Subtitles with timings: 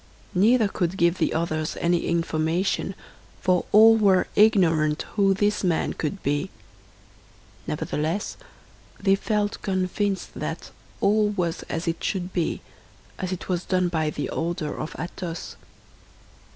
[0.33, 2.95] Neither could give the others any information,
[3.39, 6.49] for all were ignorant who this man could be;
[7.67, 8.35] nevertheless,
[8.99, 12.61] they felt convinced that all was as it should be,
[13.19, 15.55] as it was done by the order of Athos.